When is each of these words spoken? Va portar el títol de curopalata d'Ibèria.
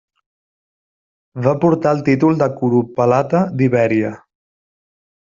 Va 1.47 1.53
portar 1.65 1.91
el 1.97 2.01
títol 2.07 2.39
de 2.43 2.47
curopalata 2.63 3.43
d'Ibèria. 3.61 4.11